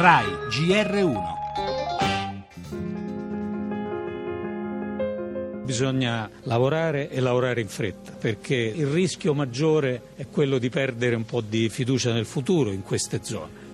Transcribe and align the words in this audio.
RAI 0.00 0.26
GR1 0.48 1.22
Bisogna 5.64 6.30
lavorare 6.44 7.10
e 7.10 7.18
lavorare 7.18 7.60
in 7.60 7.66
fretta 7.66 8.12
perché 8.12 8.54
il 8.54 8.86
rischio 8.86 9.34
maggiore 9.34 10.02
è 10.14 10.28
quello 10.30 10.58
di 10.58 10.68
perdere 10.68 11.16
un 11.16 11.24
po' 11.24 11.40
di 11.40 11.68
fiducia 11.68 12.12
nel 12.12 12.26
futuro 12.26 12.70
in 12.70 12.84
queste 12.84 13.18
zone. 13.24 13.66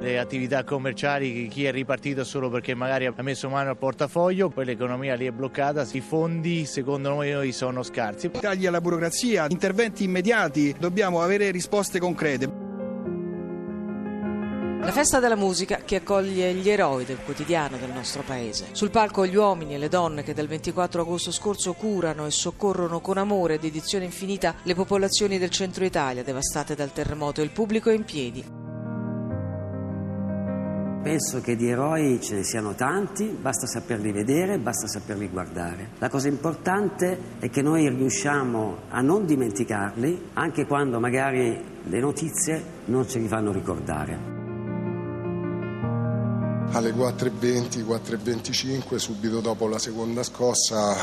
le 0.00 0.18
attività 0.18 0.64
commerciali, 0.64 1.48
chi 1.48 1.64
è 1.64 1.72
ripartito 1.72 2.24
solo 2.24 2.48
perché 2.48 2.74
magari 2.74 3.06
ha 3.06 3.14
messo 3.20 3.48
mano 3.48 3.70
al 3.70 3.76
portafoglio, 3.76 4.48
poi 4.48 4.64
l'economia 4.64 5.14
lì 5.14 5.26
è 5.26 5.32
bloccata, 5.32 5.86
i 5.92 6.00
fondi 6.00 6.64
secondo 6.64 7.10
noi 7.10 7.52
sono 7.52 7.82
scarsi. 7.82 8.30
Tagli 8.30 8.66
alla 8.66 8.80
burocrazia, 8.80 9.46
interventi 9.48 10.04
immediati, 10.04 10.74
dobbiamo 10.78 11.20
avere 11.20 11.50
risposte 11.50 11.98
concrete. 11.98 12.57
La 14.88 14.94
festa 14.94 15.20
della 15.20 15.36
musica 15.36 15.80
che 15.84 15.96
accoglie 15.96 16.54
gli 16.54 16.70
eroi 16.70 17.04
del 17.04 17.18
quotidiano 17.22 17.76
del 17.76 17.90
nostro 17.92 18.22
paese. 18.22 18.68
Sul 18.72 18.88
palco 18.88 19.26
gli 19.26 19.36
uomini 19.36 19.74
e 19.74 19.78
le 19.78 19.90
donne 19.90 20.22
che 20.22 20.32
dal 20.32 20.46
24 20.46 21.02
agosto 21.02 21.30
scorso 21.30 21.74
curano 21.74 22.24
e 22.24 22.30
soccorrono 22.30 23.00
con 23.00 23.18
amore 23.18 23.56
ed 23.56 23.64
edizione 23.64 24.06
infinita 24.06 24.54
le 24.62 24.74
popolazioni 24.74 25.36
del 25.36 25.50
centro 25.50 25.84
Italia 25.84 26.24
devastate 26.24 26.74
dal 26.74 26.90
terremoto 26.90 27.42
e 27.42 27.44
il 27.44 27.50
pubblico 27.50 27.90
è 27.90 27.92
in 27.92 28.04
piedi. 28.04 28.42
Penso 31.02 31.42
che 31.42 31.54
di 31.54 31.68
eroi 31.68 32.18
ce 32.22 32.36
ne 32.36 32.42
siano 32.42 32.74
tanti, 32.74 33.26
basta 33.26 33.66
saperli 33.66 34.10
vedere, 34.10 34.58
basta 34.58 34.86
saperli 34.86 35.28
guardare. 35.28 35.90
La 35.98 36.08
cosa 36.08 36.28
importante 36.28 37.36
è 37.40 37.50
che 37.50 37.60
noi 37.60 37.86
riusciamo 37.90 38.84
a 38.88 39.02
non 39.02 39.26
dimenticarli, 39.26 40.30
anche 40.32 40.64
quando 40.64 40.98
magari 40.98 41.62
le 41.82 42.00
notizie 42.00 42.64
non 42.86 43.06
ce 43.06 43.18
li 43.18 43.28
fanno 43.28 43.52
ricordare. 43.52 44.37
Alle 46.72 46.92
4.20, 46.92 47.80
4.25, 47.80 48.96
subito 48.96 49.40
dopo 49.40 49.66
la 49.68 49.78
seconda 49.78 50.22
scossa, 50.22 50.94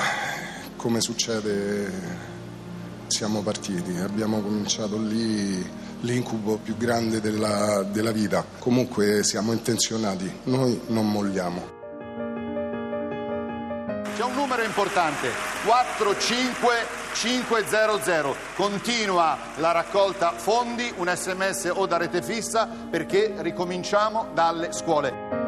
come 0.75 1.01
succede, 1.01 1.91
siamo 3.07 3.41
partiti. 3.41 3.97
Abbiamo 3.97 4.41
cominciato 4.41 4.95
lì 4.97 5.67
l'incubo 6.01 6.57
più 6.57 6.77
grande 6.77 7.19
della, 7.19 7.81
della 7.81 8.11
vita. 8.11 8.45
Comunque 8.59 9.23
siamo 9.23 9.53
intenzionati, 9.53 10.31
noi 10.43 10.79
non 10.87 11.09
molliamo. 11.09 11.73
C'è 14.15 14.23
un 14.23 14.35
numero 14.35 14.61
importante, 14.63 15.29
45500. 15.65 18.35
Continua 18.55 19.35
la 19.57 19.71
raccolta 19.71 20.31
fondi, 20.31 20.93
un 20.97 21.11
sms 21.13 21.71
o 21.73 21.87
da 21.87 21.97
rete 21.97 22.21
fissa 22.21 22.67
perché 22.67 23.33
ricominciamo 23.39 24.27
dalle 24.33 24.71
scuole. 24.71 25.44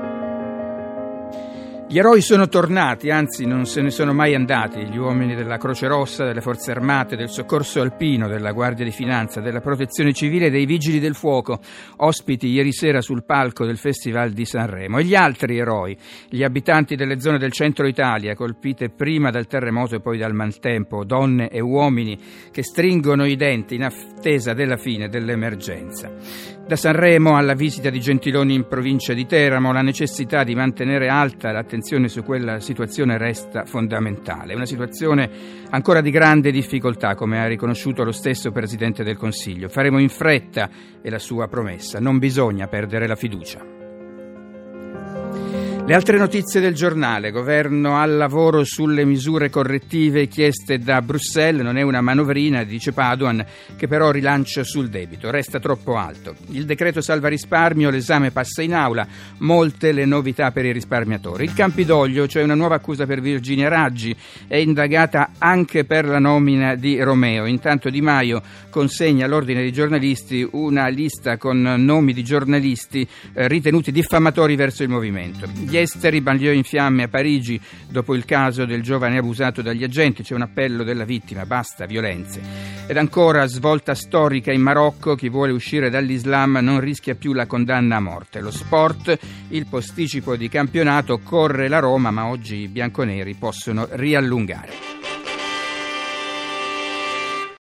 Gli 1.90 2.00
eroi 2.00 2.20
sono 2.20 2.50
tornati, 2.50 3.10
anzi 3.12 3.46
non 3.46 3.66
se 3.66 3.82
ne 3.82 3.92
sono 3.92 4.12
mai 4.12 4.36
andati, 4.36 4.86
gli 4.90 4.98
uomini 4.98 5.36
della 5.36 5.56
Croce 5.56 5.88
Rossa, 5.88 6.26
delle 6.26 6.42
Forze 6.42 6.72
Armate, 6.72 7.16
del 7.16 7.30
Soccorso 7.30 7.80
Alpino, 7.80 8.28
della 8.28 8.52
Guardia 8.52 8.84
di 8.84 8.92
Finanza, 8.92 9.40
della 9.40 9.62
Protezione 9.62 10.12
Civile 10.12 10.48
e 10.48 10.50
dei 10.50 10.66
Vigili 10.66 11.00
del 11.00 11.16
Fuoco, 11.16 11.62
ospiti 11.96 12.50
ieri 12.50 12.74
sera 12.74 13.00
sul 13.00 13.24
palco 13.24 13.66
del 13.66 13.78
Festival 13.78 14.32
di 14.32 14.44
Sanremo. 14.44 14.98
E 14.98 15.06
gli 15.06 15.16
altri 15.16 15.60
eroi, 15.60 15.98
gli 16.28 16.44
abitanti 16.44 16.98
delle 16.98 17.22
zone 17.22 17.38
del 17.38 17.54
centro 17.54 17.88
Italia, 17.88 18.36
colpite 18.36 18.90
prima 18.90 19.30
dal 19.30 19.48
terremoto 19.48 19.96
e 19.96 20.02
poi 20.02 20.18
dal 20.18 20.34
maltempo, 20.34 21.06
donne 21.06 21.48
e 21.48 21.62
uomini 21.62 22.20
che 22.52 22.64
stringono 22.64 23.26
i 23.26 23.38
denti 23.38 23.76
in 23.76 23.86
attesa 23.86 24.52
della 24.52 24.76
fine 24.76 25.08
dell'emergenza. 25.08 26.57
Da 26.68 26.76
Sanremo 26.76 27.38
alla 27.38 27.54
visita 27.54 27.90
di 27.90 28.02
Gentiloni 28.02 28.54
in 28.54 28.68
provincia 28.68 29.14
di 29.14 29.26
Teramo, 29.26 29.72
la 29.72 29.82
necessità 29.82 30.44
di 30.44 30.54
mantenere 30.54 31.08
alta 31.08 31.54
l'attenzione 31.54 32.10
su 32.10 32.24
quella 32.24 32.60
situazione 32.60 33.18
resta 33.18 33.64
fondamentale. 33.64 34.54
Una 34.54 34.66
situazione 34.66 35.30
ancora 35.70 36.02
di 36.02 36.12
grande 36.12 36.52
difficoltà, 36.52 37.16
come 37.16 37.40
ha 37.40 37.48
riconosciuto 37.48 38.04
lo 38.04 38.12
stesso 38.12 38.52
Presidente 38.52 39.06
del 39.06 39.16
Consiglio. 39.16 39.70
Faremo 39.70 39.98
in 39.98 40.10
fretta, 40.10 40.70
è 41.02 41.10
la 41.10 41.20
sua 41.20 41.48
promessa, 41.48 42.02
non 42.02 42.18
bisogna 42.20 42.68
perdere 42.68 43.08
la 43.08 43.16
fiducia. 43.16 43.77
Le 45.88 45.94
altre 45.94 46.18
notizie 46.18 46.60
del 46.60 46.74
giornale. 46.74 47.32
Governo 47.32 47.96
al 47.96 48.18
lavoro 48.18 48.66
sulle 48.66 49.06
misure 49.06 49.50
correttive 49.50 50.28
chieste 50.28 50.80
da 50.80 51.02
Bruxelles. 51.02 51.64
Non 51.64 51.78
è 51.78 51.82
una 51.82 52.02
manovrina, 52.02 52.66
dice 52.66 52.92
Paduan, 52.92 53.46
che 53.78 53.88
però 53.88 54.12
rilancia 54.12 54.66
sul 54.66 54.90
debito. 54.90 55.32
Resta 55.32 55.62
troppo 55.62 55.96
alto. 55.96 56.36
Il 56.50 56.66
decreto 56.66 57.00
salva 57.00 57.30
risparmio, 57.30 57.90
l'esame 57.90 58.32
passa 58.32 58.62
in 58.62 58.74
aula. 58.74 59.08
Molte 59.38 59.94
le 59.94 60.04
novità 60.04 60.52
per 60.52 60.66
i 60.66 60.74
risparmiatori. 60.74 61.46
Il 61.46 61.54
Campidoglio, 61.54 62.28
cioè 62.28 62.44
una 62.44 62.54
nuova 62.54 62.76
accusa 62.76 63.06
per 63.06 63.22
Virginia 63.22 63.70
Raggi, 63.70 64.14
è 64.46 64.58
indagata 64.58 65.30
anche 65.38 65.86
per 65.86 66.04
la 66.04 66.20
nomina 66.20 66.76
di 66.76 67.02
Romeo. 67.02 67.46
Intanto 67.46 67.90
Di 67.90 68.02
Maio 68.02 68.42
consegna 68.70 69.24
all'ordine 69.24 69.62
dei 69.62 69.72
giornalisti 69.72 70.46
una 70.52 70.90
lista 70.90 71.38
con 71.38 71.62
nomi 71.62 72.12
di 72.12 72.26
giornalisti 72.26 73.08
eh, 73.34 73.48
ritenuti 73.48 73.94
diffamatori 73.94 74.58
verso 74.58 74.84
il 74.84 74.90
movimento. 74.90 75.48
Esteri, 75.78 76.22
banlieue 76.22 76.56
in 76.56 76.64
fiamme 76.64 77.04
a 77.04 77.08
Parigi 77.08 77.60
dopo 77.88 78.16
il 78.16 78.26
caso 78.26 78.66
del 78.66 78.82
giovane 78.82 79.18
abusato 79.18 79.62
dagli 79.62 79.84
agenti, 79.84 80.24
c'è 80.24 80.34
un 80.34 80.42
appello 80.42 80.84
della 80.84 81.06
vittima, 81.06 81.46
basta 81.46 81.86
violenze. 81.86 82.42
Ed 82.88 82.98
ancora 82.98 83.46
svolta 83.46 83.94
storica 83.94 84.52
in 84.52 84.62
Marocco, 84.62 85.16
chi 85.16 85.30
vuole 85.30 85.52
uscire 85.52 85.90
dall'Islam 85.90 86.60
non 86.62 86.80
rischia 86.80 87.16
più 87.16 87.34
la 87.34 87.46
condanna 87.46 87.98
a 87.98 88.02
morte. 88.02 88.40
Lo 88.40 88.52
sport, 88.52 89.18
il 89.50 89.68
posticipo 89.68 90.36
di 90.36 90.50
campionato, 90.50 91.20
corre 91.20 91.68
la 91.68 91.80
Roma, 91.80 92.12
ma 92.12 92.26
oggi 92.26 92.58
i 92.58 92.68
bianconeri 92.68 93.36
possono 93.36 93.88
riallungare. 93.92 94.97